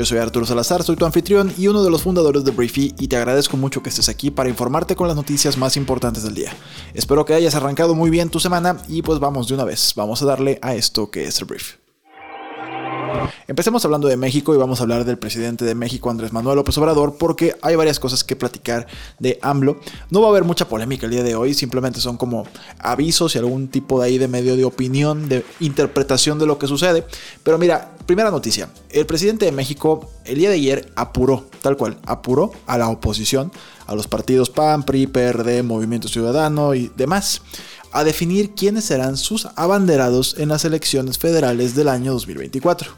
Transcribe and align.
Yo 0.00 0.06
soy 0.06 0.16
Arturo 0.16 0.46
Salazar, 0.46 0.82
soy 0.82 0.96
tu 0.96 1.04
anfitrión 1.04 1.52
y 1.58 1.66
uno 1.66 1.82
de 1.82 1.90
los 1.90 2.00
fundadores 2.00 2.42
de 2.42 2.52
Briefy 2.52 2.94
y 2.98 3.08
te 3.08 3.18
agradezco 3.18 3.58
mucho 3.58 3.82
que 3.82 3.90
estés 3.90 4.08
aquí 4.08 4.30
para 4.30 4.48
informarte 4.48 4.96
con 4.96 5.06
las 5.06 5.14
noticias 5.14 5.58
más 5.58 5.76
importantes 5.76 6.22
del 6.22 6.34
día. 6.34 6.56
Espero 6.94 7.26
que 7.26 7.34
hayas 7.34 7.54
arrancado 7.54 7.94
muy 7.94 8.08
bien 8.08 8.30
tu 8.30 8.40
semana 8.40 8.78
y 8.88 9.02
pues 9.02 9.18
vamos 9.18 9.48
de 9.48 9.56
una 9.56 9.64
vez, 9.64 9.92
vamos 9.94 10.22
a 10.22 10.24
darle 10.24 10.58
a 10.62 10.74
esto 10.74 11.10
que 11.10 11.24
es 11.24 11.38
el 11.40 11.44
Brief. 11.44 11.79
Empecemos 13.46 13.84
hablando 13.84 14.08
de 14.08 14.16
México 14.16 14.54
y 14.54 14.58
vamos 14.58 14.80
a 14.80 14.84
hablar 14.84 15.04
del 15.04 15.18
presidente 15.18 15.64
de 15.64 15.74
México, 15.74 16.10
Andrés 16.10 16.32
Manuel 16.32 16.56
López 16.56 16.76
Obrador, 16.78 17.16
porque 17.18 17.56
hay 17.62 17.74
varias 17.74 17.98
cosas 17.98 18.24
que 18.24 18.36
platicar 18.36 18.86
de 19.18 19.38
AMLO. 19.42 19.80
No 20.10 20.20
va 20.20 20.28
a 20.28 20.30
haber 20.30 20.44
mucha 20.44 20.68
polémica 20.68 21.06
el 21.06 21.12
día 21.12 21.22
de 21.22 21.34
hoy, 21.34 21.54
simplemente 21.54 22.00
son 22.00 22.16
como 22.16 22.46
avisos 22.78 23.34
y 23.34 23.38
algún 23.38 23.68
tipo 23.68 24.00
de 24.00 24.06
ahí 24.06 24.18
de 24.18 24.28
medio 24.28 24.56
de 24.56 24.64
opinión, 24.64 25.28
de 25.28 25.44
interpretación 25.60 26.38
de 26.38 26.46
lo 26.46 26.58
que 26.58 26.66
sucede. 26.66 27.04
Pero 27.42 27.58
mira, 27.58 27.92
primera 28.06 28.30
noticia, 28.30 28.68
el 28.90 29.06
presidente 29.06 29.44
de 29.44 29.52
México 29.52 30.08
el 30.24 30.38
día 30.38 30.48
de 30.48 30.56
ayer 30.56 30.92
apuró, 30.94 31.46
tal 31.62 31.76
cual, 31.76 31.98
apuró 32.06 32.52
a 32.66 32.78
la 32.78 32.88
oposición, 32.88 33.50
a 33.86 33.94
los 33.94 34.06
partidos 34.06 34.50
PAN, 34.50 34.84
PRI, 34.84 35.08
PRD, 35.08 35.62
Movimiento 35.62 36.08
Ciudadano 36.08 36.74
y 36.74 36.90
demás 36.96 37.42
a 37.92 38.04
definir 38.04 38.54
quiénes 38.54 38.84
serán 38.84 39.16
sus 39.16 39.48
abanderados 39.56 40.36
en 40.38 40.48
las 40.48 40.64
elecciones 40.64 41.18
federales 41.18 41.74
del 41.74 41.88
año 41.88 42.12
2024. 42.12 42.90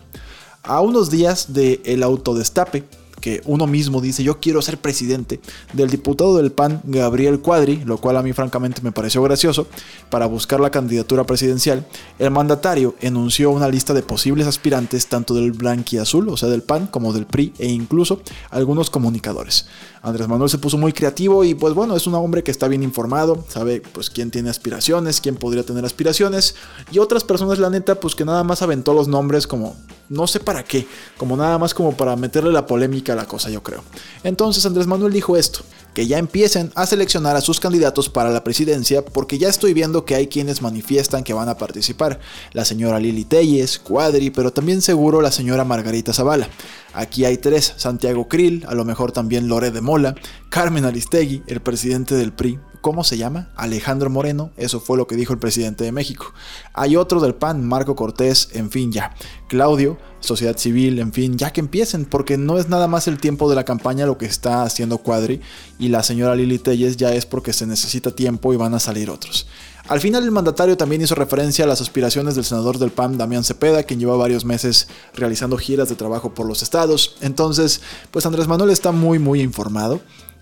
A 0.62 0.80
unos 0.80 1.11
días 1.11 1.53
del 1.53 1.80
el 1.84 2.03
autodestape, 2.03 2.84
que 3.23 3.41
uno 3.47 3.67
mismo 3.67 4.03
dice 4.03 4.23
yo 4.23 4.41
quiero 4.41 4.61
ser 4.61 4.77
presidente, 4.77 5.41
del 5.73 5.89
diputado 5.89 6.37
del 6.37 6.53
PAN 6.53 6.83
Gabriel 6.84 7.41
Cuadri, 7.41 7.83
lo 7.87 7.97
cual 7.97 8.19
a 8.19 8.23
mí 8.23 8.34
francamente 8.34 8.83
me 8.83 8.92
pareció 8.92 9.23
gracioso, 9.23 9.67
para 10.11 10.27
buscar 10.27 10.61
la 10.61 10.70
candidatura 10.70 11.25
presidencial, 11.25 11.87
el 12.19 12.31
mandatario 12.31 12.97
enunció 13.00 13.50
una 13.50 13.69
lista 13.69 13.95
de 13.95 14.03
posibles 14.03 14.47
aspirantes 14.47 15.06
tanto 15.06 15.33
del 15.33 15.53
blanquiazul, 15.53 16.28
o 16.28 16.37
sea 16.37 16.50
del 16.50 16.62
PAN, 16.62 16.89
como 16.89 17.12
del 17.12 17.27
PRI 17.27 17.55
e 17.59 17.69
incluso 17.69 18.20
algunos 18.50 18.91
comunicadores. 18.91 19.67
Andrés 20.03 20.27
Manuel 20.27 20.50
se 20.50 20.59
puso 20.59 20.77
muy 20.77 20.93
creativo 20.93 21.45
y 21.45 21.55
pues 21.55 21.75
bueno, 21.75 21.95
es 21.97 22.09
un 22.09 22.15
hombre 22.17 22.43
que 22.43 22.50
está 22.50 22.67
bien 22.67 22.83
informado, 22.83 23.45
sabe 23.48 23.81
pues 23.81 24.11
quién 24.11 24.33
tiene 24.33 24.50
aspiraciones, 24.50 25.20
quién 25.20 25.37
podría 25.37 25.62
tener 25.65 25.84
aspiraciones 25.84 26.56
y 26.91 26.98
otras 26.98 27.23
personas 27.23 27.61
la 27.61 27.70
neta 27.70 27.95
pues 28.00 28.17
que 28.17 28.25
nada 28.25 28.43
más 28.43 28.62
aventó 28.62 28.95
los 28.95 29.06
nombres 29.06 29.47
como 29.47 29.77
no 30.09 30.27
sé 30.27 30.41
para 30.41 30.65
qué, 30.65 30.87
como 31.17 31.37
nada 31.37 31.56
más 31.56 31.73
como 31.73 31.97
para 31.97 32.17
meterle 32.17 32.50
la 32.50 32.67
polémica 32.67 33.11
la 33.14 33.27
cosa 33.27 33.50
yo 33.50 33.62
creo. 33.62 33.82
Entonces 34.24 34.64
Andrés 34.66 34.86
Manuel 34.86 35.12
dijo 35.12 35.36
esto, 35.36 35.64
que 35.94 36.06
ya 36.06 36.18
empiecen 36.18 36.72
a 36.74 36.86
seleccionar 36.86 37.36
a 37.36 37.41
sus 37.41 37.60
candidatos 37.60 38.08
para 38.08 38.30
la 38.30 38.44
presidencia 38.44 39.04
porque 39.04 39.38
ya 39.38 39.48
estoy 39.48 39.74
viendo 39.74 40.04
que 40.04 40.14
hay 40.14 40.27
quienes 40.27 40.62
manifiestan 40.62 41.24
que 41.24 41.34
van 41.34 41.48
a 41.48 41.58
participar. 41.58 42.19
La 42.52 42.64
señora 42.64 42.98
Lili 42.98 43.24
Telles, 43.24 43.78
Cuadri, 43.78 44.30
pero 44.30 44.52
también 44.52 44.80
seguro 44.80 45.20
la 45.20 45.32
señora 45.32 45.64
Margarita 45.64 46.12
Zavala. 46.12 46.48
Aquí 46.94 47.24
hay 47.24 47.38
tres, 47.38 47.74
Santiago 47.77 48.28
Krill, 48.28 48.64
a 48.69 48.74
lo 48.74 48.84
mejor 48.84 49.12
también 49.12 49.48
Lore 49.48 49.70
de 49.70 49.80
Mola, 49.80 50.14
Carmen 50.48 50.84
Aristegui, 50.84 51.42
el 51.47 51.60
presidente 51.60 52.14
del 52.14 52.32
PRI, 52.32 52.58
¿cómo 52.83 53.05
se 53.05 53.16
llama? 53.16 53.48
Alejandro 53.56 54.11
Moreno, 54.11 54.50
eso 54.58 54.80
fue 54.80 54.98
lo 54.98 55.06
que 55.06 55.16
dijo 55.16 55.33
el 55.33 55.38
presidente 55.38 55.84
de 55.84 55.92
México. 55.92 56.34
Hay 56.75 56.97
otro 56.97 57.20
del 57.20 57.34
PAN, 57.34 57.66
Marco 57.66 57.97
Cortés, 57.97 58.50
en 58.52 58.70
fin, 58.70 58.92
ya. 58.92 59.14
Claudio, 59.48 59.97
sociedad 60.20 60.58
civil, 60.58 60.98
en 60.98 61.12
fin, 61.12 61.38
ya 61.38 61.53
que 61.53 61.60
empiecen, 61.60 62.05
porque 62.05 62.37
no 62.37 62.59
es 62.59 62.69
nada 62.69 62.88
más 62.88 63.09
el 63.09 63.19
tiempo 63.19 63.48
de 63.48 63.56
la 63.56 63.65
campaña 63.65 64.04
lo 64.04 64.19
que 64.19 64.26
está 64.26 64.65
haciendo 64.65 64.98
Cuadri 64.98 65.41
y 65.78 65.88
la 65.88 66.03
señora 66.03 66.34
Lili 66.34 66.59
Telles 66.59 66.98
ya 66.98 67.15
es 67.15 67.25
porque 67.25 67.53
se 67.53 67.66
necesita 67.66 68.10
tiempo 68.10 68.53
y 68.53 68.56
van 68.56 68.75
a 68.75 68.81
salir 68.81 69.09
otros. 69.09 69.47
Al 69.88 70.00
final 70.00 70.25
el 70.25 70.31
mandatario 70.31 70.76
también 70.76 71.03
hizo 71.03 71.14
referencia 71.14 71.64
a 71.64 71.69
las 71.69 71.81
aspiraciones 71.81 72.34
del 72.34 72.44
senador 72.44 72.78
del 72.78 72.91
PAN, 72.91 73.19
Damián 73.19 73.44
Cepeda, 73.44 73.82
quien 73.82 74.00
lleva 74.00 74.16
varios 74.16 74.44
meses 74.44 74.88
realizando 75.14 75.56
giras 75.56 75.88
de 75.88 75.97
trabajo 75.97 76.34
por 76.34 76.47
los 76.47 76.62
estados. 76.62 77.16
Entonces, 77.20 77.81
pues 78.10 78.26
Andrés 78.26 78.49
Manuel 78.49 78.70
está 78.70 78.93
muy 78.93 79.19
muy 79.19 79.41
informado 79.41 80.00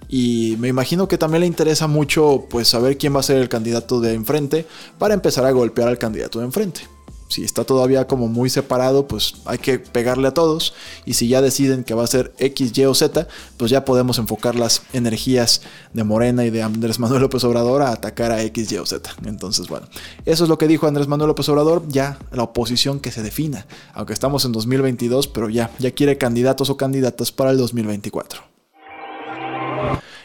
y 0.08 0.56
me 0.58 0.68
imagino 0.68 1.08
que 1.08 1.18
también 1.18 1.40
le 1.40 1.46
interesa 1.46 1.86
mucho 1.86 2.46
pues 2.50 2.68
saber 2.68 2.98
quién 2.98 3.14
va 3.14 3.20
a 3.20 3.24
ser 3.24 3.38
el 3.38 3.48
candidato 3.48 4.00
de 4.00 4.14
enfrente 4.14 4.66
para 4.98 5.14
empezar 5.14 5.44
a 5.44 5.50
golpear 5.50 5.88
al 5.88 5.98
candidato 5.98 6.40
de 6.40 6.46
enfrente 6.46 6.82
si 7.30 7.44
está 7.44 7.64
todavía 7.64 8.08
como 8.08 8.26
muy 8.26 8.50
separado, 8.50 9.06
pues 9.06 9.34
hay 9.44 9.58
que 9.58 9.78
pegarle 9.78 10.28
a 10.28 10.34
todos. 10.34 10.74
Y 11.06 11.14
si 11.14 11.28
ya 11.28 11.40
deciden 11.40 11.84
que 11.84 11.94
va 11.94 12.02
a 12.02 12.08
ser 12.08 12.34
X, 12.38 12.76
Y 12.76 12.84
o 12.84 12.94
Z, 12.94 13.28
pues 13.56 13.70
ya 13.70 13.84
podemos 13.84 14.18
enfocar 14.18 14.56
las 14.56 14.82
energías 14.92 15.62
de 15.92 16.02
Morena 16.02 16.44
y 16.44 16.50
de 16.50 16.62
Andrés 16.62 16.98
Manuel 16.98 17.22
López 17.22 17.44
Obrador 17.44 17.82
a 17.82 17.92
atacar 17.92 18.32
a 18.32 18.42
X, 18.42 18.72
Y 18.72 18.78
o 18.78 18.86
Z. 18.86 19.14
Entonces, 19.24 19.68
bueno, 19.68 19.86
eso 20.26 20.44
es 20.44 20.50
lo 20.50 20.58
que 20.58 20.66
dijo 20.66 20.88
Andrés 20.88 21.06
Manuel 21.06 21.28
López 21.28 21.48
Obrador. 21.48 21.84
Ya 21.88 22.18
la 22.32 22.42
oposición 22.42 22.98
que 22.98 23.12
se 23.12 23.22
defina, 23.22 23.66
aunque 23.94 24.12
estamos 24.12 24.44
en 24.44 24.50
2022, 24.50 25.28
pero 25.28 25.48
ya, 25.48 25.70
ya 25.78 25.92
quiere 25.92 26.18
candidatos 26.18 26.68
o 26.68 26.76
candidatas 26.76 27.30
para 27.30 27.52
el 27.52 27.58
2024. 27.58 28.49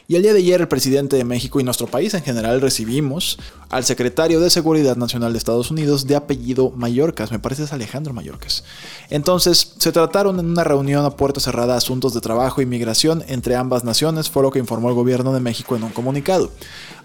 Y 0.07 0.15
el 0.15 0.21
día 0.21 0.33
de 0.33 0.39
ayer 0.39 0.61
el 0.61 0.67
presidente 0.67 1.15
de 1.15 1.23
México 1.23 1.59
y 1.59 1.63
nuestro 1.63 1.87
país 1.87 2.13
en 2.13 2.21
general 2.21 2.61
recibimos 2.61 3.39
al 3.69 3.83
secretario 3.85 4.39
de 4.39 4.51
Seguridad 4.51 4.97
Nacional 4.97 5.33
de 5.33 5.39
Estados 5.39 5.71
Unidos 5.71 6.05
de 6.05 6.15
apellido 6.15 6.69
Mallorcas, 6.69 7.31
me 7.31 7.39
parece 7.39 7.63
es 7.63 7.73
Alejandro 7.73 8.13
Mallorcas. 8.13 8.63
Entonces, 9.09 9.73
se 9.79 9.91
trataron 9.91 10.39
en 10.39 10.45
una 10.45 10.63
reunión 10.63 11.03
a 11.05 11.15
puerta 11.15 11.39
cerrada 11.39 11.75
asuntos 11.75 12.13
de 12.13 12.21
trabajo 12.21 12.61
y 12.61 12.67
migración 12.67 13.23
entre 13.27 13.55
ambas 13.55 13.83
naciones, 13.83 14.29
fue 14.29 14.43
lo 14.43 14.51
que 14.51 14.59
informó 14.59 14.89
el 14.89 14.95
gobierno 14.95 15.33
de 15.33 15.39
México 15.39 15.75
en 15.75 15.83
un 15.83 15.91
comunicado. 15.91 16.51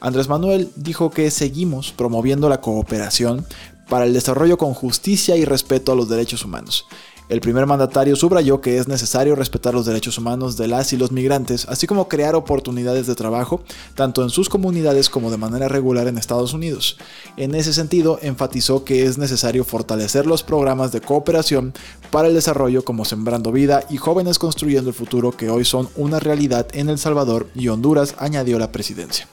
Andrés 0.01 0.29
Manuel 0.29 0.71
dijo 0.77 1.11
que 1.11 1.31
seguimos 1.31 1.93
promoviendo 1.93 2.51
la 2.51 2.61
cooperación 2.61 3.47
para 3.89 4.05
el 4.05 4.13
desarrollo 4.13 4.59
con 4.59 4.75
justicia 4.75 5.37
y 5.37 5.45
respeto 5.47 5.93
a 5.93 5.97
los 5.97 6.09
derechos 6.09 6.45
humanos. 6.45 6.87
El 7.31 7.41
primer 7.41 7.65
mandatario 7.65 8.17
subrayó 8.17 8.61
que 8.61 8.79
es 8.79 8.89
necesario 8.89 9.37
respetar 9.37 9.73
los 9.73 9.87
derechos 9.87 10.19
humanos 10.19 10.57
de 10.57 10.67
las 10.67 10.93
y 10.93 10.97
los 10.97 11.13
migrantes, 11.13 11.65
así 11.69 11.87
como 11.87 12.09
crear 12.09 12.35
oportunidades 12.35 13.07
de 13.07 13.15
trabajo, 13.15 13.63
tanto 13.95 14.25
en 14.25 14.31
sus 14.31 14.49
comunidades 14.49 15.09
como 15.09 15.31
de 15.31 15.37
manera 15.37 15.69
regular 15.69 16.09
en 16.09 16.19
Estados 16.19 16.55
Unidos. 16.55 16.99
En 17.37 17.55
ese 17.55 17.73
sentido, 17.73 18.19
enfatizó 18.21 18.83
que 18.83 19.05
es 19.05 19.17
necesario 19.17 19.63
fortalecer 19.63 20.27
los 20.27 20.43
programas 20.43 20.91
de 20.91 21.03
cooperación 21.03 21.73
para 22.11 22.29
el 22.29 22.35
desarrollo 22.35 22.85
como 22.85 23.05
Sembrando 23.05 23.53
Vida 23.53 23.85
y 23.89 23.97
Jóvenes 23.97 24.39
Construyendo 24.39 24.91
el 24.91 24.95
Futuro 24.95 25.33
que 25.33 25.49
hoy 25.49 25.65
son 25.65 25.89
una 25.97 26.19
realidad 26.19 26.67
en 26.73 26.89
El 26.89 26.99
Salvador 26.99 27.49
y 27.55 27.69
Honduras, 27.69 28.15
añadió 28.19 28.59
la 28.59 28.73
presidencia. 28.73 29.29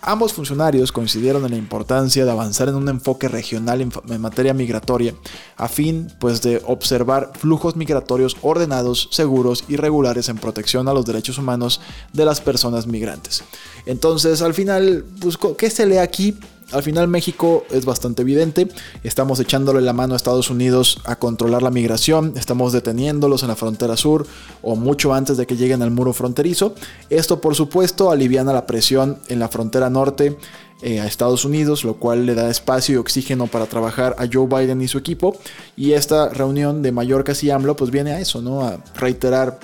Ambos 0.00 0.32
funcionarios 0.32 0.92
coincidieron 0.92 1.44
en 1.44 1.50
la 1.50 1.56
importancia 1.56 2.24
de 2.24 2.30
avanzar 2.30 2.68
en 2.68 2.76
un 2.76 2.88
enfoque 2.88 3.28
regional 3.28 3.80
en, 3.80 4.20
materia 4.20 4.54
migratoria, 4.54 5.14
a 5.56 5.68
fin 5.68 6.08
pues, 6.20 6.40
de 6.40 6.62
observar 6.66 7.32
flujos 7.36 7.74
migratorios 7.74 8.36
ordenados, 8.42 9.08
seguros 9.10 9.64
y 9.68 9.76
regulares 9.76 10.28
en 10.28 10.36
protección 10.36 10.86
a 10.88 10.94
los 10.94 11.04
derechos 11.04 11.38
humanos 11.38 11.80
de 12.12 12.24
las 12.24 12.40
personas 12.40 12.86
migrantes. 12.86 13.42
Entonces, 13.86 14.40
al 14.40 14.54
final, 14.54 15.04
pues, 15.20 15.36
¿qué 15.56 15.68
se 15.68 15.86
lee 15.86 15.98
aquí? 15.98 16.38
Al 16.70 16.82
final 16.82 17.08
México 17.08 17.64
es 17.70 17.86
bastante 17.86 18.20
evidente, 18.20 18.68
estamos 19.02 19.40
echándole 19.40 19.80
la 19.80 19.94
mano 19.94 20.12
a 20.12 20.16
Estados 20.18 20.50
Unidos 20.50 21.00
a 21.06 21.16
controlar 21.16 21.62
la 21.62 21.70
migración, 21.70 22.34
estamos 22.36 22.74
deteniéndolos 22.74 23.42
en 23.42 23.48
la 23.48 23.56
frontera 23.56 23.96
sur 23.96 24.26
o 24.60 24.76
mucho 24.76 25.14
antes 25.14 25.38
de 25.38 25.46
que 25.46 25.56
lleguen 25.56 25.80
al 25.80 25.90
muro 25.90 26.12
fronterizo. 26.12 26.74
Esto 27.08 27.40
por 27.40 27.54
supuesto 27.54 28.10
aliviana 28.10 28.52
la 28.52 28.66
presión 28.66 29.18
en 29.28 29.38
la 29.38 29.48
frontera 29.48 29.88
norte 29.88 30.36
eh, 30.82 31.00
a 31.00 31.06
Estados 31.06 31.46
Unidos, 31.46 31.84
lo 31.84 31.94
cual 31.94 32.26
le 32.26 32.34
da 32.34 32.50
espacio 32.50 32.96
y 32.96 32.98
oxígeno 32.98 33.46
para 33.46 33.64
trabajar 33.64 34.14
a 34.18 34.26
Joe 34.30 34.46
Biden 34.46 34.82
y 34.82 34.88
su 34.88 34.98
equipo. 34.98 35.38
Y 35.74 35.92
esta 35.92 36.28
reunión 36.28 36.82
de 36.82 36.92
Mallorca 36.92 37.32
y 37.40 37.48
AMLO 37.48 37.76
pues 37.76 37.90
viene 37.90 38.12
a 38.12 38.20
eso, 38.20 38.42
¿no? 38.42 38.60
A 38.60 38.78
reiterar 38.94 39.58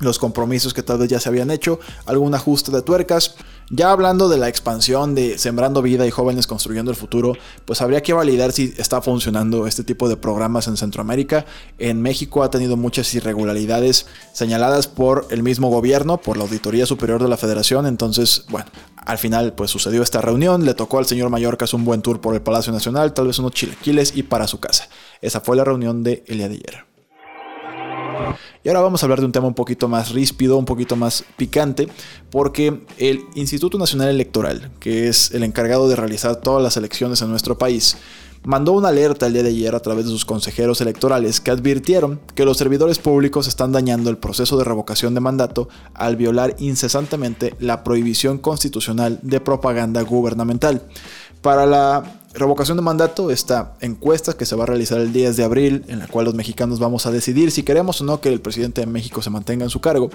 los 0.00 0.18
compromisos 0.18 0.74
que 0.74 0.82
tal 0.82 0.98
vez 0.98 1.08
ya 1.08 1.20
se 1.20 1.28
habían 1.28 1.50
hecho, 1.50 1.78
algún 2.04 2.34
ajuste 2.34 2.72
de 2.72 2.82
tuercas. 2.82 3.36
Ya 3.74 3.90
hablando 3.90 4.28
de 4.28 4.36
la 4.36 4.48
expansión 4.48 5.14
de 5.14 5.38
Sembrando 5.38 5.80
Vida 5.80 6.06
y 6.06 6.10
Jóvenes 6.10 6.46
Construyendo 6.46 6.90
el 6.90 6.96
Futuro, 6.96 7.38
pues 7.64 7.80
habría 7.80 8.02
que 8.02 8.12
validar 8.12 8.52
si 8.52 8.74
está 8.76 9.00
funcionando 9.00 9.66
este 9.66 9.82
tipo 9.82 10.10
de 10.10 10.18
programas 10.18 10.68
en 10.68 10.76
Centroamérica. 10.76 11.46
En 11.78 12.02
México 12.02 12.42
ha 12.42 12.50
tenido 12.50 12.76
muchas 12.76 13.14
irregularidades 13.14 14.04
señaladas 14.34 14.88
por 14.88 15.26
el 15.30 15.42
mismo 15.42 15.70
gobierno, 15.70 16.18
por 16.18 16.36
la 16.36 16.42
Auditoría 16.42 16.84
Superior 16.84 17.22
de 17.22 17.30
la 17.30 17.38
Federación. 17.38 17.86
Entonces, 17.86 18.44
bueno, 18.50 18.66
al 18.94 19.16
final 19.16 19.54
pues 19.54 19.70
sucedió 19.70 20.02
esta 20.02 20.20
reunión, 20.20 20.66
le 20.66 20.74
tocó 20.74 20.98
al 20.98 21.06
señor 21.06 21.30
Mallorcas 21.30 21.72
un 21.72 21.86
buen 21.86 22.02
tour 22.02 22.20
por 22.20 22.34
el 22.34 22.42
Palacio 22.42 22.74
Nacional, 22.74 23.14
tal 23.14 23.28
vez 23.28 23.38
unos 23.38 23.52
chilequiles 23.52 24.14
y 24.14 24.22
para 24.24 24.46
su 24.48 24.60
casa. 24.60 24.90
Esa 25.22 25.40
fue 25.40 25.56
la 25.56 25.64
reunión 25.64 26.02
de 26.02 26.24
el 26.26 26.36
día 26.36 26.50
de 26.50 26.56
ayer. 26.56 26.91
Y 28.64 28.68
ahora 28.68 28.80
vamos 28.80 29.02
a 29.02 29.06
hablar 29.06 29.20
de 29.20 29.26
un 29.26 29.32
tema 29.32 29.46
un 29.46 29.54
poquito 29.54 29.88
más 29.88 30.10
ríspido, 30.10 30.56
un 30.56 30.64
poquito 30.64 30.96
más 30.96 31.24
picante, 31.36 31.88
porque 32.30 32.82
el 32.98 33.24
Instituto 33.34 33.78
Nacional 33.78 34.08
Electoral, 34.08 34.70
que 34.78 35.08
es 35.08 35.32
el 35.32 35.42
encargado 35.42 35.88
de 35.88 35.96
realizar 35.96 36.36
todas 36.36 36.62
las 36.62 36.76
elecciones 36.76 37.22
en 37.22 37.30
nuestro 37.30 37.58
país, 37.58 37.96
mandó 38.44 38.72
una 38.72 38.88
alerta 38.88 39.26
el 39.26 39.32
día 39.32 39.42
de 39.42 39.50
ayer 39.50 39.74
a 39.74 39.80
través 39.80 40.04
de 40.04 40.10
sus 40.10 40.24
consejeros 40.24 40.80
electorales 40.80 41.40
que 41.40 41.50
advirtieron 41.50 42.20
que 42.34 42.44
los 42.44 42.56
servidores 42.56 42.98
públicos 42.98 43.46
están 43.46 43.72
dañando 43.72 44.10
el 44.10 44.18
proceso 44.18 44.56
de 44.56 44.64
revocación 44.64 45.14
de 45.14 45.20
mandato 45.20 45.68
al 45.94 46.16
violar 46.16 46.56
incesantemente 46.58 47.54
la 47.60 47.84
prohibición 47.84 48.38
constitucional 48.38 49.18
de 49.22 49.40
propaganda 49.40 50.02
gubernamental. 50.02 50.82
Para 51.40 51.66
la 51.66 52.21
revocación 52.34 52.76
de 52.76 52.82
mandato, 52.82 53.30
esta 53.30 53.74
encuesta 53.80 54.34
que 54.34 54.46
se 54.46 54.56
va 54.56 54.64
a 54.64 54.66
realizar 54.66 55.00
el 55.00 55.12
10 55.12 55.36
de 55.36 55.44
abril, 55.44 55.84
en 55.88 55.98
la 55.98 56.06
cual 56.06 56.24
los 56.24 56.34
mexicanos 56.34 56.78
vamos 56.78 57.06
a 57.06 57.10
decidir 57.10 57.50
si 57.50 57.62
queremos 57.62 58.00
o 58.00 58.04
no 58.04 58.20
que 58.20 58.28
el 58.28 58.40
presidente 58.40 58.80
de 58.80 58.86
México 58.86 59.22
se 59.22 59.30
mantenga 59.30 59.64
en 59.64 59.70
su 59.70 59.80
cargo. 59.80 60.10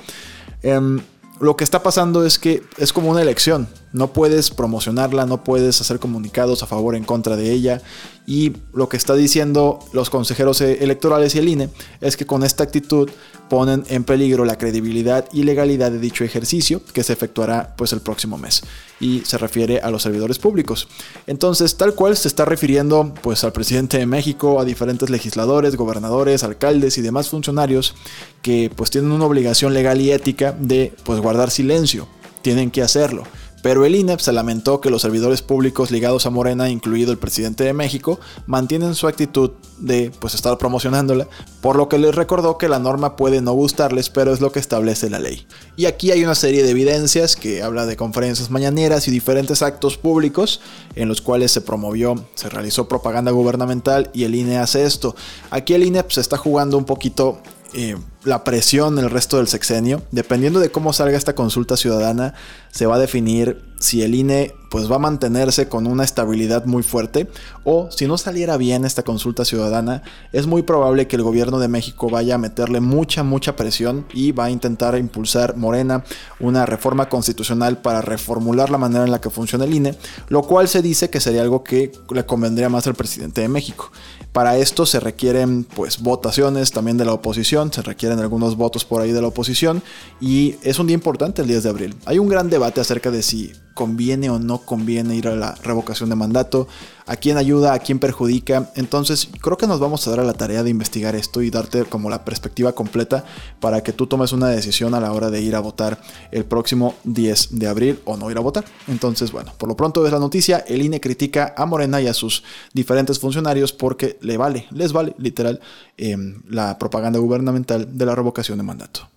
Em, 0.63 0.99
lo 1.39 1.55
que 1.55 1.63
está 1.63 1.83
pasando 1.83 2.25
es 2.25 2.39
que 2.39 2.63
es 2.77 2.91
como 2.91 3.11
una 3.11 3.21
elección. 3.21 3.67
No 3.97 4.13
puedes 4.13 4.51
promocionarla, 4.51 5.25
no 5.25 5.43
puedes 5.43 5.81
hacer 5.81 5.99
comunicados 5.99 6.61
a 6.61 6.67
favor 6.67 6.93
o 6.93 6.97
en 6.97 7.03
contra 7.03 7.35
de 7.35 7.51
ella. 7.51 7.81
Y 8.27 8.53
lo 8.73 8.89
que 8.89 8.97
está 8.97 9.15
diciendo 9.15 9.79
los 9.93 10.09
consejeros 10.09 10.61
electorales 10.61 11.33
y 11.33 11.39
el 11.39 11.49
INE 11.49 11.69
es 12.01 12.17
que 12.17 12.25
con 12.25 12.43
esta 12.43 12.63
actitud 12.63 13.09
ponen 13.49 13.85
en 13.87 14.03
peligro 14.03 14.45
la 14.45 14.57
credibilidad 14.57 15.25
y 15.31 15.43
legalidad 15.43 15.91
de 15.91 15.99
dicho 15.99 16.23
ejercicio 16.23 16.81
que 16.93 17.03
se 17.03 17.13
efectuará 17.13 17.73
pues 17.77 17.93
el 17.93 18.01
próximo 18.01 18.37
mes 18.37 18.63
y 18.99 19.21
se 19.25 19.37
refiere 19.37 19.79
a 19.79 19.89
los 19.89 20.03
servidores 20.03 20.39
públicos. 20.39 20.87
Entonces, 21.25 21.77
tal 21.77 21.95
cual 21.95 22.17
se 22.17 22.27
está 22.27 22.45
refiriendo 22.45 23.13
pues 23.21 23.43
al 23.43 23.53
presidente 23.53 23.97
de 23.97 24.05
México, 24.05 24.59
a 24.59 24.65
diferentes 24.65 25.09
legisladores, 25.09 25.75
gobernadores, 25.75 26.43
alcaldes 26.43 26.97
y 26.97 27.01
demás 27.01 27.29
funcionarios 27.29 27.95
que 28.41 28.69
pues 28.75 28.89
tienen 28.89 29.11
una 29.11 29.25
obligación 29.25 29.73
legal 29.73 30.01
y 30.01 30.11
ética 30.11 30.51
de 30.51 30.93
pues 31.03 31.19
guardar 31.19 31.49
silencio, 31.49 32.07
tienen 32.41 32.71
que 32.71 32.81
hacerlo. 32.81 33.23
Pero 33.61 33.85
el 33.85 33.95
INEP 33.95 34.19
se 34.19 34.31
lamentó 34.31 34.81
que 34.81 34.89
los 34.89 35.01
servidores 35.01 35.41
públicos 35.41 35.91
ligados 35.91 36.25
a 36.25 36.29
Morena, 36.29 36.69
incluido 36.69 37.11
el 37.11 37.17
presidente 37.17 37.63
de 37.63 37.73
México, 37.73 38.19
mantienen 38.45 38.95
su 38.95 39.07
actitud 39.07 39.51
de 39.79 40.11
pues 40.19 40.35
estar 40.35 40.57
promocionándola, 40.57 41.27
por 41.61 41.75
lo 41.75 41.89
que 41.89 41.97
les 41.97 42.15
recordó 42.15 42.57
que 42.57 42.69
la 42.69 42.79
norma 42.79 43.15
puede 43.15 43.41
no 43.41 43.53
gustarles, 43.53 44.09
pero 44.09 44.31
es 44.31 44.41
lo 44.41 44.51
que 44.51 44.59
establece 44.59 45.09
la 45.09 45.19
ley. 45.19 45.47
Y 45.75 45.85
aquí 45.85 46.11
hay 46.11 46.23
una 46.23 46.35
serie 46.35 46.63
de 46.63 46.71
evidencias 46.71 47.35
que 47.35 47.63
habla 47.63 47.85
de 47.85 47.97
conferencias 47.97 48.51
mañaneras 48.51 49.07
y 49.07 49.11
diferentes 49.11 49.61
actos 49.61 49.97
públicos 49.97 50.61
en 50.95 51.07
los 51.09 51.21
cuales 51.21 51.51
se 51.51 51.61
promovió, 51.61 52.15
se 52.35 52.49
realizó 52.49 52.87
propaganda 52.87 53.31
gubernamental 53.31 54.09
y 54.13 54.23
el 54.23 54.35
INE 54.35 54.57
hace 54.57 54.85
esto. 54.85 55.15
Aquí 55.49 55.73
el 55.73 55.83
INEP 55.83 56.11
se 56.11 56.21
está 56.21 56.37
jugando 56.37 56.77
un 56.77 56.85
poquito 56.85 57.41
eh, 57.73 57.95
la 58.27 58.43
presión 58.43 58.99
el 58.99 59.09
resto 59.09 59.37
del 59.37 59.47
sexenio. 59.47 60.03
Dependiendo 60.11 60.59
de 60.59 60.69
cómo 60.69 60.91
salga 60.91 61.17
esta 61.17 61.33
consulta 61.33 61.77
ciudadana, 61.77 62.33
se 62.71 62.85
va 62.85 62.95
a 62.95 62.99
definir 62.99 63.63
si 63.79 64.01
el 64.01 64.15
INE 64.15 64.53
pues 64.69 64.91
va 64.91 64.97
a 64.97 64.99
mantenerse 64.99 65.69
con 65.69 65.87
una 65.87 66.03
estabilidad 66.03 66.65
muy 66.65 66.83
fuerte 66.83 67.29
o 67.63 67.89
si 67.89 68.05
no 68.05 68.17
saliera 68.17 68.57
bien 68.57 68.85
esta 68.85 69.03
consulta 69.03 69.45
ciudadana, 69.45 70.03
es 70.33 70.45
muy 70.45 70.63
probable 70.63 71.07
que 71.07 71.15
el 71.15 71.23
gobierno 71.23 71.59
de 71.59 71.67
México 71.67 72.09
vaya 72.09 72.35
a 72.35 72.37
meterle 72.37 72.81
mucha 72.81 73.23
mucha 73.23 73.55
presión 73.55 74.05
y 74.13 74.31
va 74.31 74.45
a 74.45 74.49
intentar 74.49 74.97
impulsar 74.97 75.55
Morena 75.55 76.03
una 76.39 76.65
reforma 76.65 77.07
constitucional 77.07 77.77
para 77.77 78.01
reformular 78.01 78.69
la 78.69 78.77
manera 78.77 79.05
en 79.05 79.11
la 79.11 79.21
que 79.21 79.29
funciona 79.29 79.65
el 79.65 79.73
INE, 79.73 79.95
lo 80.27 80.43
cual 80.43 80.67
se 80.67 80.81
dice 80.81 81.09
que 81.09 81.21
sería 81.21 81.41
algo 81.41 81.63
que 81.63 81.91
le 82.09 82.25
convendría 82.25 82.69
más 82.69 82.87
al 82.87 82.95
presidente 82.95 83.41
de 83.41 83.47
México. 83.47 83.91
Para 84.33 84.57
esto 84.57 84.85
se 84.85 84.99
requieren 84.99 85.63
pues 85.63 85.99
votaciones 85.99 86.71
también 86.71 86.97
de 86.97 87.05
la 87.05 87.13
oposición, 87.13 87.71
se 87.71 87.81
requieren 87.81 88.16
algunos 88.19 88.55
votos 88.55 88.85
por 88.85 89.01
ahí 89.01 89.11
de 89.11 89.21
la 89.21 89.27
oposición 89.27 89.81
y 90.19 90.55
es 90.63 90.79
un 90.79 90.87
día 90.87 90.95
importante 90.95 91.41
el 91.41 91.47
10 91.47 91.63
de 91.63 91.69
abril. 91.69 91.95
Hay 92.05 92.19
un 92.19 92.27
gran 92.27 92.49
debate 92.49 92.81
acerca 92.81 93.11
de 93.11 93.21
si 93.21 93.53
conviene 93.77 94.31
o 94.31 94.39
no 94.39 94.57
conviene 94.57 95.15
ir 95.15 95.27
a 95.27 95.35
la 95.35 95.53
revocación 95.53 96.09
de 96.09 96.15
mandato, 96.15 96.67
a 97.05 97.15
quién 97.15 97.37
ayuda, 97.37 97.73
a 97.73 97.79
quién 97.79 97.99
perjudica. 97.99 98.71
Entonces 98.75 99.29
creo 99.39 99.55
que 99.55 99.67
nos 99.67 99.79
vamos 99.79 100.05
a 100.05 100.09
dar 100.09 100.19
a 100.19 100.23
la 100.23 100.33
tarea 100.33 100.63
de 100.63 100.71
investigar 100.71 101.15
esto 101.15 101.43
y 101.43 101.51
darte 101.51 101.85
como 101.85 102.09
la 102.09 102.25
perspectiva 102.25 102.73
completa 102.73 103.23
para 103.59 103.83
que 103.83 103.93
tú 103.93 104.07
tomes 104.07 104.33
una 104.33 104.47
decisión 104.47 104.95
a 104.95 104.99
la 104.99 105.13
hora 105.13 105.29
de 105.29 105.41
ir 105.41 105.55
a 105.55 105.59
votar 105.59 106.01
el 106.31 106.43
próximo 106.43 106.95
10 107.03 107.59
de 107.59 107.67
abril 107.67 107.99
o 108.05 108.17
no 108.17 108.31
ir 108.31 108.37
a 108.37 108.41
votar. 108.41 108.65
Entonces 108.87 109.31
bueno, 109.31 109.53
por 109.59 109.69
lo 109.69 109.77
pronto 109.77 110.03
es 110.05 110.11
la 110.11 110.19
noticia, 110.19 110.65
el 110.67 110.81
INE 110.81 110.99
critica 110.99 111.53
a 111.55 111.67
Morena 111.67 112.01
y 112.01 112.07
a 112.07 112.15
sus 112.15 112.43
diferentes 112.73 113.19
funcionarios 113.19 113.73
porque 113.73 114.17
le 114.21 114.37
vale, 114.37 114.65
les 114.71 114.91
vale 114.91 115.13
literal 115.19 115.61
em, 115.97 116.41
la 116.49 116.79
propaganda 116.79 117.19
gubernamental 117.19 117.95
de 117.95 118.05
la 118.05 118.15
revocación 118.15 118.57
de 118.57 118.63
mandato. 118.63 119.16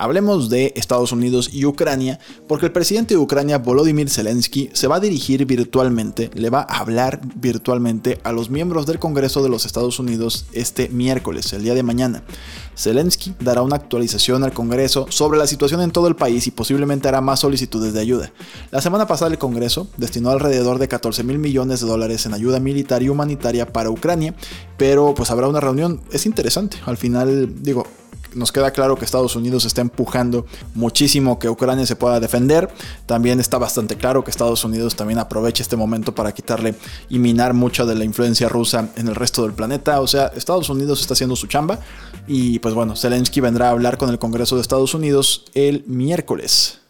Hablemos 0.00 0.48
de 0.48 0.72
Estados 0.76 1.12
Unidos 1.12 1.50
y 1.52 1.66
Ucrania, 1.66 2.18
porque 2.48 2.64
el 2.64 2.72
presidente 2.72 3.12
de 3.12 3.18
Ucrania, 3.18 3.58
Volodymyr 3.58 4.08
Zelensky, 4.08 4.70
se 4.72 4.86
va 4.86 4.96
a 4.96 5.00
dirigir 5.00 5.44
virtualmente, 5.44 6.30
le 6.32 6.48
va 6.48 6.60
a 6.60 6.78
hablar 6.78 7.20
virtualmente 7.36 8.18
a 8.24 8.32
los 8.32 8.48
miembros 8.48 8.86
del 8.86 8.98
Congreso 8.98 9.42
de 9.42 9.50
los 9.50 9.66
Estados 9.66 9.98
Unidos 9.98 10.46
este 10.54 10.88
miércoles, 10.88 11.52
el 11.52 11.64
día 11.64 11.74
de 11.74 11.82
mañana. 11.82 12.22
Zelensky 12.74 13.34
dará 13.40 13.60
una 13.60 13.76
actualización 13.76 14.42
al 14.42 14.54
Congreso 14.54 15.04
sobre 15.10 15.38
la 15.38 15.46
situación 15.46 15.82
en 15.82 15.90
todo 15.90 16.08
el 16.08 16.16
país 16.16 16.46
y 16.46 16.50
posiblemente 16.50 17.06
hará 17.06 17.20
más 17.20 17.40
solicitudes 17.40 17.92
de 17.92 18.00
ayuda. 18.00 18.32
La 18.70 18.80
semana 18.80 19.06
pasada 19.06 19.30
el 19.30 19.36
Congreso 19.36 19.86
destinó 19.98 20.30
alrededor 20.30 20.78
de 20.78 20.88
14 20.88 21.24
mil 21.24 21.38
millones 21.38 21.80
de 21.80 21.86
dólares 21.86 22.24
en 22.24 22.32
ayuda 22.32 22.58
militar 22.58 23.02
y 23.02 23.10
humanitaria 23.10 23.70
para 23.70 23.90
Ucrania, 23.90 24.34
pero 24.78 25.14
pues 25.14 25.30
habrá 25.30 25.46
una 25.46 25.60
reunión, 25.60 26.00
es 26.10 26.24
interesante, 26.24 26.78
al 26.86 26.96
final 26.96 27.62
digo, 27.62 27.84
nos 28.34 28.52
queda 28.52 28.70
claro 28.70 28.96
que 28.96 29.04
Estados 29.04 29.36
Unidos 29.36 29.64
está 29.64 29.80
empujando 29.80 30.46
muchísimo 30.74 31.38
que 31.38 31.48
Ucrania 31.48 31.86
se 31.86 31.96
pueda 31.96 32.20
defender. 32.20 32.68
También 33.06 33.40
está 33.40 33.58
bastante 33.58 33.96
claro 33.96 34.24
que 34.24 34.30
Estados 34.30 34.64
Unidos 34.64 34.96
también 34.96 35.18
aprovecha 35.18 35.62
este 35.62 35.76
momento 35.76 36.14
para 36.14 36.32
quitarle 36.32 36.74
y 37.08 37.18
minar 37.18 37.54
mucha 37.54 37.84
de 37.84 37.94
la 37.94 38.04
influencia 38.04 38.48
rusa 38.48 38.88
en 38.96 39.08
el 39.08 39.14
resto 39.14 39.42
del 39.42 39.52
planeta. 39.52 40.00
O 40.00 40.06
sea, 40.06 40.26
Estados 40.28 40.68
Unidos 40.68 41.00
está 41.00 41.14
haciendo 41.14 41.36
su 41.36 41.46
chamba. 41.46 41.78
Y 42.26 42.58
pues 42.60 42.74
bueno, 42.74 42.96
Zelensky 42.96 43.40
vendrá 43.40 43.68
a 43.68 43.70
hablar 43.70 43.98
con 43.98 44.10
el 44.10 44.18
Congreso 44.18 44.56
de 44.56 44.62
Estados 44.62 44.94
Unidos 44.94 45.44
el 45.54 45.84
miércoles. 45.86 46.80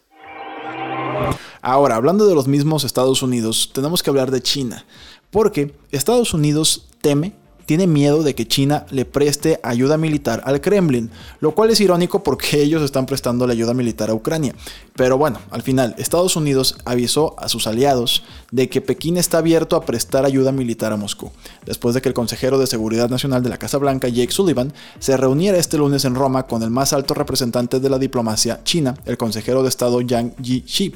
Ahora, 1.63 1.97
hablando 1.97 2.27
de 2.27 2.35
los 2.35 2.49
mismos 2.49 2.85
Estados 2.85 3.23
Unidos, 3.23 3.71
tenemos 3.75 4.03
que 4.03 4.11
hablar 4.11 4.31
de 4.31 4.41
China. 4.43 4.85
Porque 5.31 5.75
Estados 5.91 6.35
Unidos 6.35 6.89
teme 7.01 7.35
tiene 7.71 7.87
miedo 7.87 8.25
de 8.25 8.35
que 8.35 8.49
China 8.49 8.85
le 8.91 9.05
preste 9.05 9.61
ayuda 9.63 9.97
militar 9.97 10.43
al 10.45 10.61
Kremlin, 10.61 11.09
lo 11.39 11.55
cual 11.55 11.71
es 11.71 11.81
irónico 11.81 12.25
porque 12.25 12.61
ellos 12.63 12.83
están 12.83 13.07
prestando 13.07 13.47
la 13.47 13.53
ayuda 13.53 13.75
militar 13.75 14.11
a 14.11 14.15
Ucrania. 14.15 14.57
Pero 14.97 15.19
bueno, 15.19 15.39
al 15.53 15.63
final, 15.63 15.95
Estados 15.97 16.35
Unidos 16.35 16.79
avisó 16.85 17.37
a 17.39 17.49
sus 17.49 17.69
aliados 17.69 18.25
de 18.51 18.69
que 18.69 18.81
Pekín 18.81 19.19
está 19.19 19.39
abierto 19.39 19.77
a 19.77 19.85
prestar 19.85 20.25
ayuda 20.25 20.51
militar 20.51 20.93
a 20.93 20.97
Moscú, 20.97 21.31
después 21.65 21.95
de 21.95 22.03
que 22.03 22.09
el 22.09 22.15
consejero 22.15 22.59
de 22.59 22.67
Seguridad 22.67 23.09
Nacional 23.09 23.45
de 23.45 23.51
la 23.51 23.59
Casa 23.59 23.79
Blanca, 23.79 24.09
Jake 24.09 24.33
Sullivan, 24.33 24.73
se 24.99 25.17
reuniera 25.17 25.57
este 25.57 25.79
lunes 25.79 26.05
en 26.05 26.17
Roma 26.17 26.49
con 26.49 26.65
el 26.65 26.71
más 26.71 26.93
alto 26.93 27.15
representante 27.15 27.79
de 27.79 27.89
la 27.89 28.01
diplomacia 28.01 28.65
china, 28.65 28.97
el 29.05 29.17
consejero 29.17 29.63
de 29.63 29.69
Estado 29.69 30.01
Yang 30.01 30.35
Jiechi. 30.43 30.93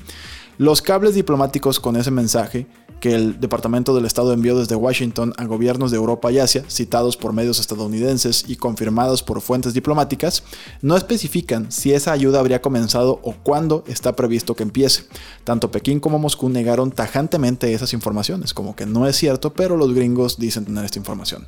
Los 0.59 0.83
cables 0.83 1.15
diplomáticos 1.15 1.79
con 1.79 1.95
ese 1.95 2.11
mensaje 2.11 2.67
que 3.01 3.15
el 3.15 3.41
Departamento 3.41 3.95
del 3.95 4.07
Estado 4.07 4.33
envió 4.33 4.59
desde 4.59 4.75
Washington 4.75 5.35
a 5.37 5.45
gobiernos 5.45 5.91
de 5.91 5.97
Europa 5.97 6.33
y 6.33 6.39
Asia, 6.39 6.65
citados 6.69 7.17
por 7.17 7.33
medios 7.33 7.61
estadounidenses 7.61 8.45
y 8.49 8.57
confirmados 8.57 9.23
por 9.23 9.41
fuentes 9.41 9.75
diplomáticas, 9.75 10.43
no 10.81 10.97
especifican 10.97 11.71
si 11.71 11.93
esa 11.93 12.13
ayuda 12.13 12.41
habría 12.41 12.63
comenzado 12.63 13.21
o 13.23 13.35
cuándo 13.43 13.85
está 13.87 14.17
previsto 14.17 14.55
que 14.55 14.63
empiece. 14.63 15.05
Tanto 15.45 15.71
Pekín 15.71 16.01
como 16.01 16.19
Moscú 16.19 16.49
negaron 16.49 16.91
tajantemente 16.91 17.75
esas 17.75 17.93
informaciones, 17.93 18.55
como 18.55 18.75
que 18.75 18.87
no 18.87 19.07
es 19.07 19.17
cierto, 19.17 19.53
pero 19.53 19.77
los 19.77 19.93
gringos 19.93 20.39
dicen 20.39 20.65
tener 20.65 20.85
esta 20.85 20.99
información. 20.99 21.47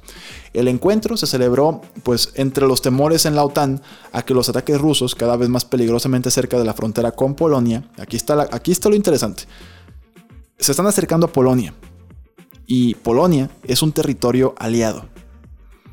El 0.53 0.69
encuentro 0.69 1.17
se 1.17 1.27
celebró 1.27 1.81
pues 2.03 2.31
entre 2.35 2.67
los 2.67 2.83
temores 2.83 3.27
en 3.27 3.35
la 3.35 3.45
OTAN 3.45 3.83
a 4.13 4.23
que 4.23 4.35
los 4.35 4.49
ataques 4.49 4.81
rusos 4.81 5.15
cada 5.15 5.37
vez 5.37 5.49
más 5.49 5.65
peligrosamente 5.65 6.31
cerca 6.31 6.59
de 6.59 6.65
la 6.65 6.75
frontera 6.75 7.13
con 7.13 7.35
Polonia, 7.35 7.89
aquí 7.99 8.17
está, 8.17 8.49
aquí 8.51 8.73
está 8.73 8.89
lo 8.89 8.97
interesante, 8.97 9.45
se 10.59 10.73
están 10.73 10.87
acercando 10.87 11.27
a 11.27 11.33
Polonia. 11.33 11.75
Y 12.67 12.95
Polonia 12.97 13.51
es 13.65 13.83
un 13.83 13.93
territorio 13.93 14.55
aliado. 14.59 15.07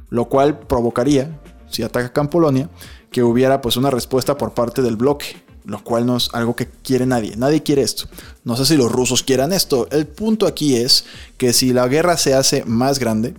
Lo 0.09 0.25
cual 0.25 0.59
provocaría, 0.59 1.39
si 1.69 1.83
atacan 1.83 2.29
Polonia, 2.29 2.69
que 3.11 3.23
hubiera 3.23 3.61
pues 3.61 3.77
una 3.77 3.91
respuesta 3.91 4.37
por 4.37 4.53
parte 4.53 4.81
del 4.81 4.95
bloque. 4.95 5.43
Lo 5.65 5.81
cual 5.81 6.05
no 6.05 6.17
es 6.17 6.29
algo 6.33 6.55
que 6.55 6.67
quiere 6.67 7.05
nadie. 7.05 7.35
Nadie 7.37 7.63
quiere 7.63 7.83
esto. 7.83 8.05
No 8.43 8.57
sé 8.57 8.65
si 8.65 8.75
los 8.75 8.91
rusos 8.91 9.23
quieran 9.23 9.53
esto. 9.53 9.87
El 9.91 10.07
punto 10.07 10.45
aquí 10.45 10.75
es 10.75 11.05
que 11.37 11.53
si 11.53 11.71
la 11.71 11.87
guerra 11.87 12.17
se 12.17 12.33
hace 12.33 12.65
más 12.65 12.99
grande, 12.99 13.33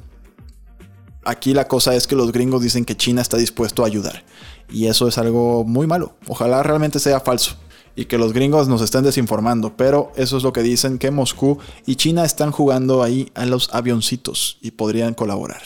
aquí 1.24 1.52
la 1.52 1.68
cosa 1.68 1.94
es 1.94 2.06
que 2.06 2.16
los 2.16 2.32
gringos 2.32 2.62
dicen 2.62 2.84
que 2.84 2.96
China 2.96 3.20
está 3.20 3.36
dispuesto 3.36 3.82
a 3.82 3.86
ayudar. 3.86 4.24
Y 4.70 4.86
eso 4.86 5.06
es 5.06 5.18
algo 5.18 5.64
muy 5.64 5.86
malo. 5.86 6.14
Ojalá 6.26 6.62
realmente 6.62 6.98
sea 6.98 7.20
falso 7.20 7.58
y 7.96 8.06
que 8.06 8.18
los 8.18 8.32
gringos 8.32 8.68
nos 8.68 8.82
estén 8.82 9.04
desinformando, 9.04 9.76
pero 9.76 10.12
eso 10.16 10.36
es 10.36 10.42
lo 10.42 10.52
que 10.52 10.62
dicen 10.62 10.98
que 10.98 11.10
Moscú 11.10 11.58
y 11.86 11.96
China 11.96 12.24
están 12.24 12.50
jugando 12.50 13.02
ahí 13.02 13.30
a 13.34 13.46
los 13.46 13.72
avioncitos 13.72 14.58
y 14.60 14.72
podrían 14.72 15.14
colaborar. 15.14 15.62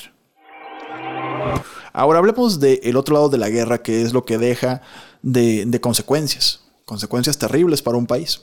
Ahora 1.93 2.19
hablemos 2.19 2.61
del 2.61 2.97
otro 2.97 3.15
lado 3.15 3.29
de 3.29 3.39
la 3.39 3.49
guerra, 3.49 3.83
que 3.83 4.03
es 4.03 4.13
lo 4.13 4.25
que 4.25 4.39
deja 4.39 4.83
de, 5.23 5.65
de 5.67 5.81
consecuencias, 5.81 6.61
consecuencias 6.85 7.39
terribles 7.39 7.83
para 7.83 7.97
un 7.97 8.07
país 8.07 8.43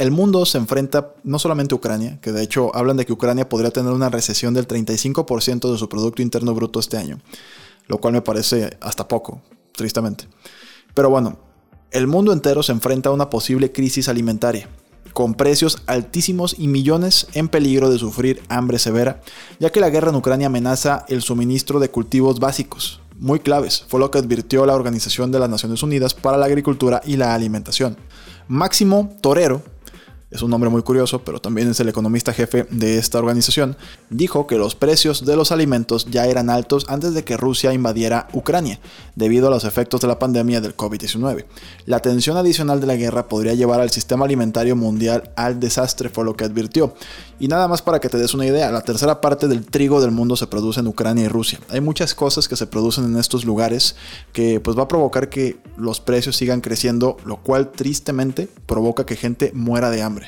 el 0.00 0.10
mundo 0.10 0.46
se 0.46 0.56
enfrenta 0.56 1.14
no 1.24 1.38
solamente 1.38 1.74
a 1.74 1.76
Ucrania, 1.76 2.18
que 2.22 2.32
de 2.32 2.42
hecho 2.42 2.74
hablan 2.74 2.96
de 2.96 3.04
que 3.04 3.12
Ucrania 3.12 3.50
podría 3.50 3.70
tener 3.70 3.92
una 3.92 4.08
recesión 4.08 4.54
del 4.54 4.66
35% 4.66 5.70
de 5.70 5.76
su 5.76 5.88
Producto 5.90 6.22
Interno 6.22 6.54
Bruto 6.54 6.80
este 6.80 6.96
año, 6.96 7.20
lo 7.86 7.98
cual 7.98 8.14
me 8.14 8.22
parece 8.22 8.78
hasta 8.80 9.06
poco, 9.06 9.42
tristemente. 9.72 10.26
Pero 10.94 11.10
bueno, 11.10 11.38
el 11.90 12.06
mundo 12.06 12.32
entero 12.32 12.62
se 12.62 12.72
enfrenta 12.72 13.08
a 13.08 13.12
una 13.12 13.30
posible 13.30 13.72
crisis 13.72 14.08
alimentaria, 14.08 14.68
con 15.12 15.34
precios 15.34 15.82
altísimos 15.86 16.54
y 16.58 16.68
millones 16.68 17.26
en 17.34 17.48
peligro 17.48 17.90
de 17.90 17.98
sufrir 17.98 18.42
hambre 18.48 18.78
severa, 18.78 19.20
ya 19.58 19.70
que 19.70 19.80
la 19.80 19.90
guerra 19.90 20.10
en 20.10 20.16
Ucrania 20.16 20.46
amenaza 20.46 21.04
el 21.08 21.22
suministro 21.22 21.80
de 21.80 21.90
cultivos 21.90 22.38
básicos, 22.38 23.00
muy 23.18 23.40
claves, 23.40 23.84
fue 23.88 24.00
lo 24.00 24.10
que 24.10 24.18
advirtió 24.18 24.64
la 24.66 24.74
Organización 24.74 25.30
de 25.30 25.40
las 25.40 25.50
Naciones 25.50 25.82
Unidas 25.82 26.14
para 26.14 26.38
la 26.38 26.46
Agricultura 26.46 27.02
y 27.04 27.16
la 27.16 27.34
Alimentación. 27.34 27.96
Máximo 28.48 29.14
Torero, 29.20 29.62
es 30.30 30.42
un 30.42 30.50
nombre 30.50 30.70
muy 30.70 30.82
curioso, 30.82 31.24
pero 31.24 31.40
también 31.40 31.68
es 31.68 31.80
el 31.80 31.88
economista 31.88 32.32
jefe 32.32 32.66
de 32.70 32.98
esta 32.98 33.18
organización, 33.18 33.76
dijo 34.10 34.46
que 34.46 34.58
los 34.58 34.74
precios 34.76 35.24
de 35.24 35.34
los 35.34 35.50
alimentos 35.50 36.06
ya 36.06 36.26
eran 36.26 36.50
altos 36.50 36.86
antes 36.88 37.14
de 37.14 37.24
que 37.24 37.36
Rusia 37.36 37.72
invadiera 37.72 38.28
Ucrania, 38.32 38.78
debido 39.16 39.48
a 39.48 39.50
los 39.50 39.64
efectos 39.64 40.00
de 40.00 40.08
la 40.08 40.18
pandemia 40.18 40.60
del 40.60 40.76
COVID-19. 40.76 41.46
La 41.86 42.00
tensión 42.00 42.36
adicional 42.36 42.80
de 42.80 42.86
la 42.86 42.96
guerra 42.96 43.28
podría 43.28 43.54
llevar 43.54 43.80
al 43.80 43.90
sistema 43.90 44.24
alimentario 44.24 44.76
mundial 44.76 45.32
al 45.36 45.58
desastre, 45.58 46.10
fue 46.10 46.24
lo 46.24 46.36
que 46.36 46.44
advirtió. 46.44 46.94
Y 47.40 47.48
nada 47.48 47.66
más 47.68 47.82
para 47.82 48.00
que 48.00 48.08
te 48.08 48.18
des 48.18 48.34
una 48.34 48.46
idea, 48.46 48.70
la 48.70 48.82
tercera 48.82 49.20
parte 49.20 49.48
del 49.48 49.64
trigo 49.64 50.00
del 50.00 50.10
mundo 50.10 50.36
se 50.36 50.46
produce 50.46 50.80
en 50.80 50.86
Ucrania 50.86 51.24
y 51.24 51.28
Rusia. 51.28 51.58
Hay 51.70 51.80
muchas 51.80 52.14
cosas 52.14 52.48
que 52.48 52.56
se 52.56 52.66
producen 52.66 53.04
en 53.04 53.18
estos 53.18 53.44
lugares 53.44 53.96
que 54.32 54.60
pues 54.60 54.76
va 54.78 54.82
a 54.82 54.88
provocar 54.88 55.28
que 55.28 55.58
los 55.76 56.00
precios 56.00 56.36
sigan 56.36 56.60
creciendo, 56.60 57.16
lo 57.24 57.38
cual 57.38 57.72
tristemente 57.72 58.48
provoca 58.66 59.06
que 59.06 59.16
gente 59.16 59.52
muera 59.54 59.90
de 59.90 60.02
hambre. 60.02 60.19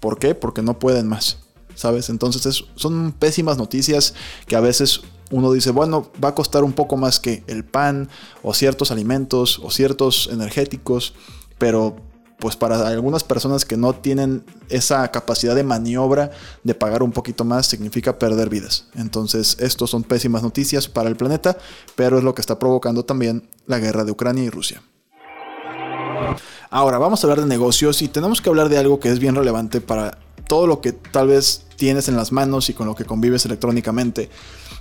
¿Por 0.00 0.18
qué? 0.18 0.34
Porque 0.34 0.62
no 0.62 0.78
pueden 0.78 1.08
más, 1.08 1.38
¿sabes? 1.74 2.10
Entonces 2.10 2.64
son 2.74 3.12
pésimas 3.12 3.58
noticias 3.58 4.14
que 4.46 4.56
a 4.56 4.60
veces 4.60 5.02
uno 5.30 5.52
dice, 5.52 5.70
bueno, 5.70 6.10
va 6.22 6.30
a 6.30 6.34
costar 6.34 6.64
un 6.64 6.72
poco 6.72 6.96
más 6.96 7.18
que 7.20 7.42
el 7.46 7.64
pan 7.64 8.08
o 8.42 8.54
ciertos 8.54 8.90
alimentos 8.90 9.60
o 9.62 9.70
ciertos 9.70 10.28
energéticos, 10.30 11.14
pero 11.58 11.96
pues 12.38 12.54
para 12.54 12.86
algunas 12.86 13.24
personas 13.24 13.64
que 13.64 13.76
no 13.76 13.94
tienen 13.94 14.44
esa 14.68 15.10
capacidad 15.10 15.54
de 15.54 15.64
maniobra 15.64 16.30
de 16.64 16.74
pagar 16.74 17.02
un 17.02 17.12
poquito 17.12 17.44
más 17.44 17.66
significa 17.66 18.18
perder 18.18 18.50
vidas. 18.50 18.88
Entonces, 18.94 19.56
estos 19.58 19.90
son 19.90 20.02
pésimas 20.02 20.42
noticias 20.42 20.86
para 20.88 21.08
el 21.08 21.16
planeta, 21.16 21.56
pero 21.94 22.18
es 22.18 22.24
lo 22.24 22.34
que 22.34 22.42
está 22.42 22.58
provocando 22.58 23.04
también 23.04 23.48
la 23.66 23.78
guerra 23.78 24.04
de 24.04 24.12
Ucrania 24.12 24.44
y 24.44 24.50
Rusia. 24.50 24.82
Ahora, 26.70 26.98
vamos 26.98 27.22
a 27.22 27.26
hablar 27.26 27.40
de 27.40 27.46
negocios 27.46 28.02
y 28.02 28.08
tenemos 28.08 28.40
que 28.40 28.48
hablar 28.48 28.68
de 28.68 28.78
algo 28.78 29.00
que 29.00 29.10
es 29.10 29.18
bien 29.18 29.34
relevante 29.34 29.80
para 29.80 30.18
todo 30.46 30.66
lo 30.66 30.80
que 30.80 30.92
tal 30.92 31.28
vez 31.28 31.62
tienes 31.76 32.08
en 32.08 32.16
las 32.16 32.32
manos 32.32 32.68
y 32.68 32.74
con 32.74 32.86
lo 32.86 32.94
que 32.94 33.04
convives 33.04 33.44
electrónicamente. 33.44 34.30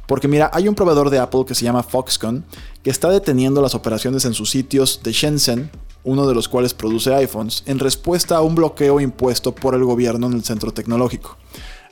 Porque 0.08 0.28
mira, 0.28 0.52
hay 0.54 0.68
un 0.68 0.76
proveedor 0.76 1.10
de 1.10 1.20
Apple 1.20 1.46
que 1.48 1.56
se 1.56 1.66
llama 1.66 1.84
Foxconn 1.84 2.46
que 2.84 2.90
está 2.90 3.10
deteniendo 3.10 3.62
las 3.62 3.76
operaciones 3.76 4.26
en 4.26 4.34
sus 4.34 4.52
sitios 4.52 5.02
de 5.04 5.12
Shenzhen, 5.12 5.72
uno 6.04 6.28
de 6.28 6.36
los 6.36 6.48
cuales 6.48 6.74
produce 6.74 7.14
iPhones, 7.14 7.64
en 7.66 7.80
respuesta 7.80 8.38
a 8.38 8.42
un 8.42 8.54
bloqueo 8.54 9.00
impuesto 9.00 9.54
por 9.54 9.74
el 9.74 9.84
gobierno 9.84 10.28
en 10.28 10.34
el 10.34 10.44
centro 10.44 10.72
tecnológico. 10.72 11.38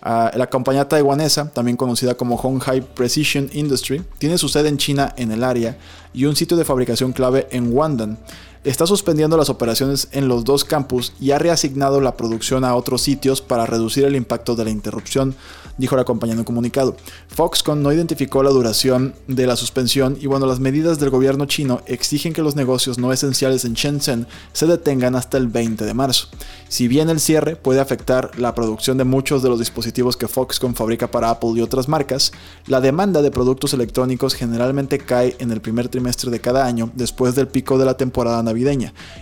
Ah, 0.04 0.32
la 0.36 0.48
compañía 0.48 0.88
taiwanesa, 0.88 1.50
también 1.50 1.78
conocida 1.78 2.16
como 2.16 2.36
Honghai 2.36 2.82
Precision 2.82 3.50
Industry, 3.54 4.04
tiene 4.18 4.38
su 4.38 4.50
sede 4.50 4.70
en 4.70 4.78
China 4.78 5.14
en 5.18 5.32
el 5.32 5.44
área 5.44 5.78
y 6.14 6.26
un 6.26 6.36
sitio 6.36 6.58
de 6.58 6.66
fabricación 6.66 7.14
clave 7.14 7.48
en 7.52 7.74
Wandan 7.74 8.20
está 8.64 8.88
suspendiendo 8.88 9.38
las 9.38 9.50
operaciones 9.50 10.08
en 10.12 10.28
los 10.28 10.46
dos 10.46 10.64
campus 10.64 11.14
y 11.20 11.32
ha 11.32 11.40
reasignado 11.40 12.00
la 12.00 12.16
producción 12.16 12.64
a 12.64 12.76
otros 12.76 13.02
sitios 13.02 13.42
para 13.42 13.66
reducir 13.66 14.06
el 14.06 14.16
impacto 14.16 14.56
de 14.56 14.64
la 14.64 14.70
interrupción, 14.70 15.36
dijo 15.78 15.96
la 15.96 16.06
compañía 16.06 16.34
en 16.34 16.40
un 16.40 16.46
comunicado. 16.46 16.96
Foxconn 17.28 17.82
no 17.82 17.92
identificó 17.92 18.42
la 18.44 18.52
duración 18.52 19.16
de 19.28 19.48
la 19.48 19.56
suspensión 19.56 20.18
y 20.20 20.28
bueno, 20.28 20.46
las 20.46 20.60
medidas 20.60 21.00
del 21.00 21.10
gobierno 21.10 21.46
chino 21.46 21.82
exigen 21.88 22.34
que 22.34 22.42
los 22.42 22.56
negocios 22.56 22.98
no 22.98 23.12
esenciales 23.12 23.66
en 23.66 23.74
Shenzhen 23.74 24.28
se 24.54 24.68
detengan 24.68 25.16
hasta 25.16 25.38
el 25.38 25.48
20 25.48 25.84
de 25.84 25.94
marzo. 25.94 26.28
Si 26.70 26.88
bien 26.88 27.10
el 27.10 27.20
cierre 27.20 27.56
puede 27.56 27.82
afectar 27.82 28.40
la 28.40 28.56
producción 28.56 28.98
de 28.98 29.04
muchos 29.04 29.44
de 29.44 29.50
los 29.50 29.60
dispositivos 29.60 30.16
que 30.16 30.28
Foxconn 30.28 30.76
fabrica 30.76 31.12
para 31.12 31.30
Apple 31.30 31.52
y 31.56 31.62
otras 31.62 31.88
marcas, 31.88 32.32
la 32.68 32.82
demanda 32.82 33.22
de 33.22 33.32
productos 33.32 33.74
electrónicos 33.74 34.36
generalmente 34.36 35.00
cae 35.00 35.36
en 35.40 35.52
el 35.52 35.62
primer 35.62 35.90
trimestre 35.90 36.32
de 36.32 36.40
cada 36.40 36.66
año 36.66 36.92
después 36.96 37.36
del 37.36 37.48
pico 37.48 37.78
de 37.78 37.86
la 37.86 37.98
temporada 37.98 38.42
navideña. 38.42 38.53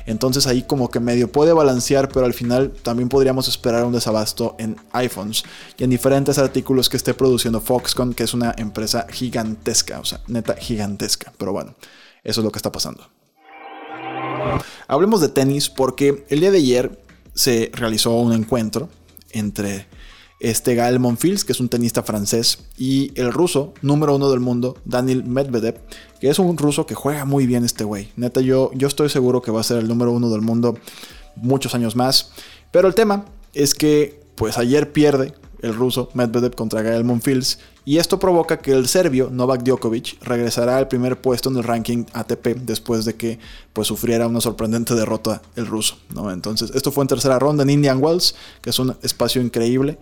Entonces 0.05 0.47
ahí 0.47 0.63
como 0.63 0.89
que 0.89 0.99
medio 0.99 1.31
puede 1.31 1.53
balancear, 1.53 2.09
pero 2.09 2.25
al 2.25 2.33
final 2.33 2.71
también 2.71 3.09
podríamos 3.09 3.47
esperar 3.47 3.85
un 3.85 3.93
desabasto 3.93 4.55
en 4.59 4.77
iPhones 4.93 5.43
y 5.77 5.83
en 5.83 5.89
diferentes 5.89 6.37
artículos 6.37 6.89
que 6.89 6.97
esté 6.97 7.13
produciendo 7.13 7.61
Foxconn, 7.61 8.13
que 8.13 8.23
es 8.23 8.33
una 8.33 8.53
empresa 8.57 9.07
gigantesca, 9.09 9.99
o 9.99 10.05
sea, 10.05 10.21
neta 10.27 10.55
gigantesca. 10.55 11.33
Pero 11.37 11.51
bueno, 11.51 11.75
eso 12.23 12.41
es 12.41 12.45
lo 12.45 12.51
que 12.51 12.59
está 12.59 12.71
pasando. 12.71 13.07
Hablemos 14.87 15.21
de 15.21 15.29
tenis 15.29 15.69
porque 15.69 16.25
el 16.29 16.39
día 16.39 16.51
de 16.51 16.57
ayer 16.57 16.99
se 17.33 17.71
realizó 17.73 18.15
un 18.15 18.33
encuentro 18.33 18.89
entre 19.31 19.87
este 20.39 20.75
Gael 20.75 20.99
Monfils, 20.99 21.45
que 21.45 21.51
es 21.51 21.59
un 21.59 21.69
tenista 21.69 22.03
francés, 22.03 22.65
y 22.77 23.11
el 23.19 23.31
ruso 23.31 23.73
número 23.81 24.15
uno 24.15 24.29
del 24.31 24.39
mundo, 24.39 24.75
Daniel 24.85 25.23
Medvedev, 25.23 25.79
que 26.21 26.29
es 26.29 26.37
un 26.37 26.55
ruso 26.55 26.85
que 26.85 26.93
juega 26.93 27.25
muy 27.25 27.47
bien 27.47 27.65
este 27.65 27.83
güey. 27.83 28.09
Neta, 28.15 28.41
yo, 28.41 28.69
yo 28.75 28.87
estoy 28.87 29.09
seguro 29.09 29.41
que 29.41 29.49
va 29.49 29.59
a 29.59 29.63
ser 29.63 29.79
el 29.79 29.87
número 29.87 30.11
uno 30.11 30.29
del 30.29 30.41
mundo 30.41 30.77
muchos 31.35 31.73
años 31.73 31.95
más. 31.95 32.31
Pero 32.69 32.87
el 32.87 32.93
tema 32.93 33.25
es 33.53 33.73
que, 33.73 34.21
pues 34.35 34.59
ayer 34.59 34.93
pierde 34.93 35.33
el 35.63 35.73
ruso 35.73 36.09
Medvedev 36.13 36.55
contra 36.55 36.83
Gael 36.83 37.03
Monfils, 37.03 37.59
y 37.83 37.97
esto 37.97 38.19
provoca 38.19 38.59
que 38.59 38.71
el 38.71 38.87
serbio 38.87 39.31
Novak 39.31 39.63
Djokovic 39.63 40.23
regresará 40.23 40.77
al 40.77 40.87
primer 40.87 41.19
puesto 41.19 41.49
en 41.49 41.57
el 41.57 41.63
ranking 41.63 42.05
ATP 42.13 42.59
después 42.61 43.05
de 43.05 43.15
que 43.15 43.39
pues, 43.73 43.87
sufriera 43.87 44.27
una 44.27 44.41
sorprendente 44.41 44.93
derrota 44.93 45.41
el 45.55 45.65
ruso. 45.65 45.97
¿no? 46.13 46.31
Entonces, 46.31 46.71
esto 46.75 46.91
fue 46.91 47.03
en 47.03 47.07
tercera 47.07 47.39
ronda 47.39 47.63
en 47.63 47.71
Indian 47.71 48.01
Wells, 48.01 48.35
que 48.61 48.69
es 48.69 48.77
un 48.77 48.95
espacio 49.01 49.41
increíble. 49.41 49.97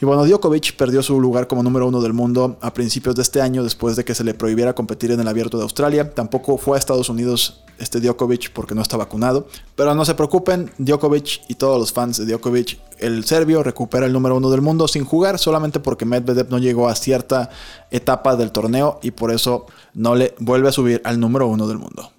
Y 0.00 0.04
bueno, 0.04 0.26
Djokovic 0.26 0.76
perdió 0.76 1.02
su 1.02 1.20
lugar 1.20 1.46
como 1.46 1.62
número 1.62 1.86
uno 1.86 2.00
del 2.00 2.12
mundo 2.12 2.58
a 2.60 2.74
principios 2.74 3.14
de 3.14 3.22
este 3.22 3.40
año 3.40 3.62
después 3.62 3.94
de 3.94 4.04
que 4.04 4.14
se 4.14 4.24
le 4.24 4.34
prohibiera 4.34 4.74
competir 4.74 5.12
en 5.12 5.20
el 5.20 5.28
abierto 5.28 5.56
de 5.56 5.62
Australia. 5.62 6.12
Tampoco 6.12 6.58
fue 6.58 6.76
a 6.76 6.80
Estados 6.80 7.08
Unidos 7.08 7.62
este 7.78 8.00
Djokovic 8.00 8.52
porque 8.52 8.74
no 8.74 8.82
está 8.82 8.96
vacunado. 8.96 9.46
Pero 9.76 9.94
no 9.94 10.04
se 10.04 10.14
preocupen, 10.14 10.72
Djokovic 10.78 11.42
y 11.48 11.54
todos 11.54 11.78
los 11.78 11.92
fans 11.92 12.18
de 12.18 12.26
Djokovic, 12.26 12.78
el 12.98 13.24
serbio 13.24 13.62
recupera 13.62 14.06
el 14.06 14.12
número 14.12 14.36
uno 14.36 14.50
del 14.50 14.62
mundo 14.62 14.88
sin 14.88 15.04
jugar 15.04 15.38
solamente 15.38 15.78
porque 15.78 16.04
Medvedev 16.04 16.50
no 16.50 16.58
llegó 16.58 16.88
a 16.88 16.96
cierta 16.96 17.50
etapa 17.92 18.34
del 18.34 18.50
torneo 18.50 18.98
y 19.00 19.12
por 19.12 19.30
eso 19.30 19.66
no 19.94 20.16
le 20.16 20.34
vuelve 20.40 20.68
a 20.68 20.72
subir 20.72 21.02
al 21.04 21.20
número 21.20 21.46
uno 21.46 21.68
del 21.68 21.78
mundo. 21.78 22.10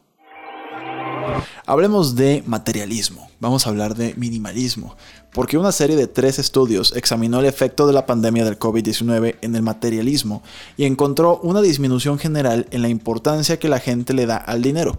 Hablemos 1.66 2.16
de 2.16 2.44
materialismo, 2.46 3.30
vamos 3.40 3.66
a 3.66 3.70
hablar 3.70 3.96
de 3.96 4.14
minimalismo, 4.16 4.96
porque 5.34 5.58
una 5.58 5.72
serie 5.72 5.98
de 5.98 6.08
tres 6.08 6.40
estudios 6.40 6.94
examinó 6.96 7.40
el 7.40 7.46
efecto 7.46 7.88
de 7.88 7.94
la 7.94 8.06
pandemia 8.06 8.46
del 8.46 8.58
COVID-19 8.58 9.36
en 9.42 9.56
el 9.56 9.62
materialismo 9.62 10.42
y 10.78 10.86
encontró 10.86 11.40
una 11.44 11.62
disminución 11.62 12.18
general 12.18 12.68
en 12.72 12.82
la 12.82 12.90
importancia 12.90 13.60
que 13.60 13.68
la 13.68 13.80
gente 13.80 14.14
le 14.14 14.26
da 14.26 14.38
al 14.38 14.62
dinero. 14.62 14.98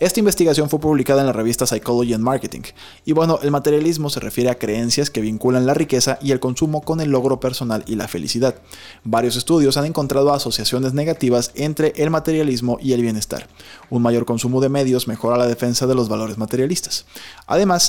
Esta 0.00 0.20
investigación 0.20 0.68
fue 0.70 0.80
publicada 0.80 1.20
en 1.20 1.26
la 1.26 1.32
revista 1.32 1.66
Psychology 1.66 2.14
and 2.14 2.24
Marketing, 2.24 2.62
y 3.04 3.12
bueno, 3.12 3.38
el 3.42 3.50
materialismo 3.50 4.10
se 4.10 4.20
refiere 4.20 4.50
a 4.50 4.58
creencias 4.58 5.10
que 5.10 5.20
vinculan 5.20 5.66
la 5.66 5.74
riqueza 5.74 6.18
y 6.20 6.32
el 6.32 6.40
consumo 6.40 6.80
con 6.80 7.00
el 7.00 7.10
logro 7.10 7.38
personal 7.38 7.84
y 7.86 7.94
la 7.94 8.08
felicidad. 8.08 8.56
Varios 9.04 9.36
estudios 9.36 9.76
han 9.76 9.84
encontrado 9.84 10.32
asociaciones 10.32 10.94
negativas 10.94 11.52
entre 11.54 11.92
el 11.96 12.10
materialismo 12.10 12.78
y 12.80 12.92
el 12.92 13.02
bienestar. 13.02 13.48
Un 13.90 14.02
mayor 14.02 14.24
consumo 14.24 14.60
de 14.60 14.68
medios 14.68 15.06
mejora 15.06 15.36
la 15.36 15.46
defensa 15.46 15.86
de 15.86 15.94
los 15.94 16.08
valores 16.08 16.38
materialistas. 16.38 17.06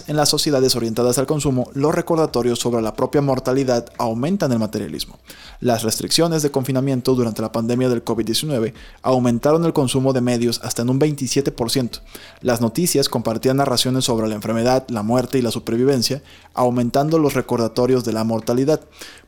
En 0.07 0.15
las 0.15 0.29
sociedades 0.29 0.75
orientadas 0.75 1.19
al 1.19 1.27
consumo, 1.27 1.69
los 1.75 1.93
recordatorios 1.93 2.57
sobre 2.57 2.81
la 2.81 2.95
propia 2.95 3.21
mortalidad 3.21 3.85
aumentan 3.99 4.51
el 4.51 4.57
materialismo. 4.57 5.19
Las 5.59 5.83
restricciones 5.83 6.41
de 6.41 6.49
confinamiento 6.49 7.13
durante 7.13 7.43
la 7.43 7.51
pandemia 7.51 7.87
del 7.87 8.03
COVID-19 8.03 8.73
aumentaron 9.03 9.63
el 9.63 9.73
consumo 9.73 10.11
de 10.11 10.21
medios 10.21 10.59
hasta 10.63 10.81
en 10.81 10.89
un 10.89 10.99
27%. 10.99 11.99
Las 12.41 12.61
noticias 12.61 13.09
compartían 13.09 13.57
narraciones 13.57 14.05
sobre 14.05 14.27
la 14.27 14.33
enfermedad, 14.33 14.87
la 14.89 15.03
muerte 15.03 15.37
y 15.37 15.43
la 15.43 15.51
supervivencia, 15.51 16.23
aumentando 16.55 17.19
los 17.19 17.35
recordatorios 17.35 18.03
de 18.03 18.13
la 18.13 18.23
mortalidad. 18.23 18.81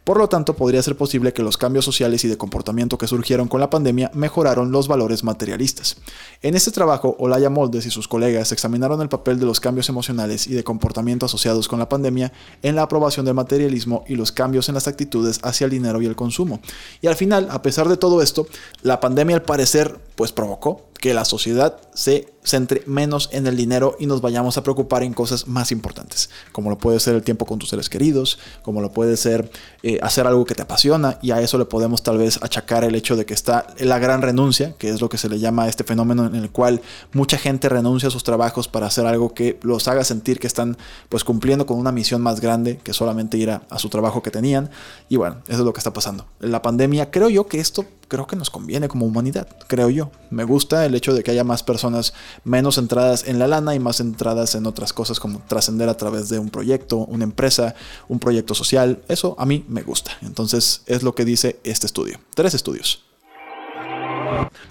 Por 0.08 0.20
lo 0.20 0.30
tanto, 0.30 0.56
podría 0.56 0.82
ser 0.82 0.96
posible 0.96 1.34
que 1.34 1.44
los 1.44 1.58
cambios 1.58 1.84
sociales 1.84 2.24
y 2.24 2.30
de 2.30 2.38
comportamiento 2.38 2.98
que 2.98 3.08
surgieron 3.08 3.50
con 3.50 3.60
la 3.60 3.70
pandemia 3.70 4.10
mejoraron 4.14 4.72
los 4.72 4.88
valores 4.88 5.26
materialistas. 5.26 5.98
En 6.42 6.56
este 6.56 6.72
trabajo, 6.72 7.18
Olaya 7.20 7.50
Moldes 7.50 7.86
y 7.86 7.90
sus 7.92 8.08
colegas 8.08 8.54
examinaron 8.54 9.02
el 9.02 9.10
papel 9.10 9.38
de 9.38 9.46
los 9.46 9.60
cambios 9.60 9.90
emocionales 9.90 10.48
y 10.48 10.54
de 10.54 10.64
comportamiento 10.64 11.26
asociados 11.26 11.68
con 11.68 11.78
la 11.78 11.90
pandemia 11.90 12.32
en 12.62 12.78
la 12.78 12.84
aprobación 12.84 13.26
del 13.26 13.36
materialismo 13.36 14.06
y 14.08 14.16
los 14.16 14.32
cambios 14.32 14.70
en 14.70 14.76
las 14.76 14.88
actitudes 14.88 15.42
hacia 15.44 15.66
el 15.66 15.72
dinero 15.72 16.02
y 16.02 16.06
el 16.06 16.16
consumo. 16.16 16.62
Y 17.02 17.08
al 17.08 17.18
final, 17.18 17.50
a 17.52 17.62
pesar 17.62 17.90
de 17.90 17.98
todo 17.98 18.22
esto, 18.22 18.48
la 18.84 19.02
pandemia 19.02 19.36
al 19.36 19.42
parecer 19.42 20.00
pues 20.16 20.32
provocó 20.32 20.87
que 20.98 21.14
la 21.14 21.26
sociedad 21.26 21.80
se 21.94 22.34
centre 22.48 22.82
menos 22.86 23.30
en 23.34 23.46
el 23.46 23.58
dinero 23.58 23.96
y 24.00 24.08
nos 24.08 24.22
vayamos 24.22 24.58
a 24.58 24.64
preocupar 24.64 25.04
en 25.04 25.14
cosas 25.14 25.48
más 25.48 25.72
importantes, 25.72 26.30
como 26.52 26.70
lo 26.70 26.78
puede 26.78 27.00
ser 27.00 27.16
el 27.16 27.24
tiempo 27.24 27.46
con 27.46 27.60
tus 27.60 27.70
seres 27.70 27.90
queridos, 27.90 28.40
como 28.62 28.82
lo 28.82 28.92
puede 28.92 29.18
ser 29.18 29.52
eh, 29.84 30.00
hacer 30.02 30.26
algo 30.26 30.46
que 30.46 30.56
te 30.56 30.62
apasiona 30.62 31.20
y 31.22 31.32
a 31.32 31.42
eso 31.42 31.58
le 31.58 31.66
podemos 31.66 32.04
tal 32.04 32.18
vez 32.18 32.42
achacar 32.42 32.84
el 32.84 32.96
hecho 32.96 33.16
de 33.16 33.26
que 33.26 33.34
está 33.34 33.68
la 33.80 34.00
gran 34.00 34.22
renuncia, 34.22 34.74
que 34.78 34.90
es 34.90 35.02
lo 35.02 35.10
que 35.10 35.18
se 35.18 35.30
le 35.30 35.40
llama 35.40 35.68
este 35.68 35.84
fenómeno 35.84 36.26
en 36.26 36.36
el 36.36 36.50
cual 36.50 36.82
mucha 37.12 37.38
gente 37.38 37.70
renuncia 37.70 38.08
a 38.08 38.12
sus 38.12 38.24
trabajos 38.24 38.68
para 38.68 38.88
hacer 38.88 39.06
algo 39.06 39.34
que 39.34 39.60
los 39.62 39.88
haga 39.88 40.04
sentir 40.04 40.40
que 40.40 40.48
están 40.48 40.78
pues 41.10 41.24
cumpliendo 41.24 41.66
con 41.66 41.78
una 41.78 41.92
misión 41.92 42.22
más 42.22 42.40
grande 42.40 42.78
que 42.78 42.94
solamente 42.94 43.38
ir 43.38 43.52
a, 43.52 43.62
su 43.78 43.90
trabajo 43.90 44.24
que 44.24 44.32
tenían 44.32 44.70
y 45.10 45.18
bueno, 45.18 45.38
eso 45.48 45.60
es 45.60 45.66
lo 45.66 45.74
que 45.74 45.80
está 45.80 45.94
pasando. 45.94 46.26
La 46.40 46.62
pandemia, 46.62 47.12
creo 47.12 47.30
yo 47.30 47.48
que 47.48 47.60
esto 47.60 47.86
creo 48.08 48.28
que 48.28 48.36
nos 48.36 48.50
conviene 48.50 48.88
como 48.88 49.06
humanidad, 49.06 49.48
creo 49.68 49.90
yo. 49.90 50.12
Me 50.30 50.44
gusta 50.44 50.86
el 50.86 50.96
hecho 50.96 51.14
de 51.14 51.24
que 51.24 51.32
haya 51.32 51.44
más 51.44 51.64
personas 51.64 52.14
menos 52.44 52.76
centradas 52.76 53.28
en 53.28 53.40
la 53.40 53.48
lana 53.48 53.76
y 53.76 53.80
más 53.80 53.98
centradas 53.98 54.56
en 54.56 54.66
otras 54.66 54.94
cosas 54.94 55.20
como 55.20 55.42
trascender 55.48 55.90
a 55.90 55.98
través 55.98 56.30
de 56.30 56.40
un 56.40 56.50
proyecto, 56.50 56.98
una 56.98 57.24
empresa, 57.24 57.76
un 58.08 58.20
proyecto 58.20 58.54
social. 58.54 59.02
Eso 59.08 59.36
a 59.40 59.46
mí 59.46 59.66
me 59.68 59.84
gusta. 59.84 60.12
Entonces 60.22 60.82
es 60.86 61.04
lo 61.04 61.16
que 61.16 61.26
dice 61.26 61.60
este 61.64 61.86
estudio. 61.86 62.20
Tres 62.34 62.54
estudios. 62.54 63.07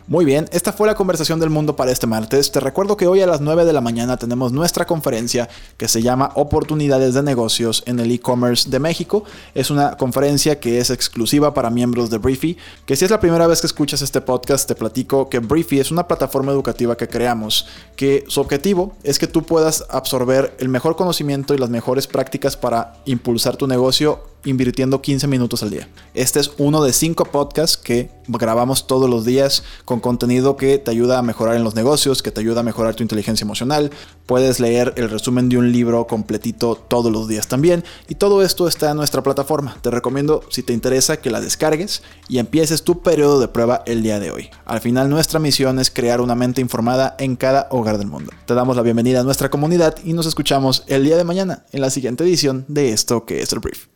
Muy 0.07 0.25
bien, 0.25 0.49
esta 0.53 0.73
fue 0.73 0.87
la 0.87 0.95
conversación 0.95 1.41
del 1.41 1.51
mundo 1.51 1.75
para 1.75 1.91
este 1.91 2.07
martes. 2.07 2.53
Te 2.53 2.61
recuerdo 2.61 2.97
que 2.97 3.07
hoy 3.07 3.21
a 3.23 3.27
las 3.27 3.41
9 3.41 3.65
de 3.65 3.73
la 3.73 3.81
mañana 3.81 4.17
tenemos 4.17 4.53
nuestra 4.53 4.87
conferencia 4.87 5.49
que 5.77 5.89
se 5.89 6.01
llama 6.01 6.31
Oportunidades 6.35 7.15
de 7.15 7.23
Negocios 7.23 7.83
en 7.87 7.99
el 7.99 8.13
e-commerce 8.13 8.71
de 8.71 8.79
México. 8.79 9.25
Es 9.55 9.71
una 9.71 9.97
conferencia 9.97 10.61
que 10.61 10.79
es 10.79 10.91
exclusiva 10.91 11.55
para 11.55 11.71
miembros 11.71 12.11
de 12.11 12.19
Briefy, 12.19 12.57
que 12.87 12.97
si 12.97 13.05
es 13.05 13.11
la 13.11 13.21
primera 13.21 13.47
vez 13.47 13.61
que 13.61 13.67
escuchas 13.67 14.03
este 14.03 14.21
podcast 14.21 14.69
te 14.69 14.75
platico 14.75 15.29
que 15.29 15.41
Briefy 15.41 15.81
es 15.81 15.91
una 15.91 16.07
plataforma 16.07 16.53
educativa 16.53 16.97
que 16.97 17.09
creamos, 17.09 17.67
que 17.97 18.25
su 18.29 18.41
objetivo 18.41 18.95
es 19.03 19.19
que 19.19 19.27
tú 19.27 19.43
puedas 19.43 19.85
absorber 19.91 20.55
el 20.61 20.69
mejor 20.69 20.97
conocimiento 20.97 21.55
y 21.55 21.59
las 21.59 21.71
mejores 21.71 22.07
prácticas 22.07 22.57
para 22.57 22.95
impulsar 23.07 23.57
tu 23.57 23.67
negocio 23.67 24.21
invirtiendo 24.47 25.03
15 25.03 25.27
minutos 25.27 25.63
al 25.63 25.71
día. 25.71 25.89
Este 26.15 26.41
es 26.41 26.53
uno 26.57 26.83
de 26.83 26.93
cinco 26.93 27.25
podcasts 27.27 27.77
que 27.77 28.11
grabamos 28.29 28.87
todos 28.87 29.11
los 29.11 29.25
días 29.25 29.63
con 29.85 30.01
contenido 30.01 30.57
que 30.57 30.79
te 30.79 30.91
ayuda 30.91 31.19
a 31.19 31.23
mejorar 31.23 31.57
en 31.57 31.65
los 31.65 31.75
negocios, 31.75 32.23
que 32.23 32.31
te 32.31 32.41
ayuda 32.41 32.61
a 32.61 32.65
mejorar 32.65 32.95
tu 32.95 33.03
inteligencia 33.03 33.45
emocional. 33.45 33.91
Puedes 34.27 34.61
leer 34.61 34.95
el 34.97 35.11
resumen 35.11 35.49
de 35.49 35.59
un 35.59 35.73
libro 35.73 36.07
completito 36.07 36.77
todos 36.77 37.13
los 37.13 37.29
días 37.29 37.49
también. 37.49 37.85
Y 38.09 38.15
todo 38.15 38.43
esto 38.43 38.69
está 38.69 38.91
en 38.91 38.97
nuestra 38.97 39.23
plataforma. 39.23 39.77
Te 39.83 39.91
recomiendo, 39.91 40.43
si 40.51 40.63
te 40.63 40.73
interesa, 40.73 41.19
que 41.19 41.31
la 41.31 41.41
descargues 41.41 42.03
y 42.29 42.39
empieces 42.39 42.83
tu 42.83 43.03
periodo 43.03 43.41
de 43.41 43.49
prueba 43.49 43.83
el 43.87 44.03
día 44.03 44.21
de 44.21 44.31
hoy. 44.31 44.51
Al 44.65 44.81
final, 44.81 45.11
nuestra 45.11 45.41
misión 45.41 45.79
es 45.79 45.91
crear 45.91 46.21
una 46.21 46.35
mente 46.35 46.61
informada 46.61 47.17
en 47.19 47.37
cada 47.37 47.69
hogar 47.71 47.99
del 47.99 48.09
mundo. 48.09 48.33
Te 48.47 48.55
damos 48.55 48.77
la 48.77 48.83
bienvenida 48.83 49.21
a 49.21 49.25
nuestra 49.25 49.51
comunidad 49.51 49.97
y 50.05 50.13
nos 50.13 50.27
escuchamos 50.27 50.85
el 50.87 51.05
día 51.05 51.17
de 51.17 51.25
mañana 51.25 51.65
en 51.73 51.81
la 51.81 51.91
siguiente 51.91 52.25
edición 52.25 52.65
de 52.69 52.93
esto 52.93 53.25
que 53.25 53.41
es 53.43 53.53
el 53.53 53.61
brief. 53.61 53.96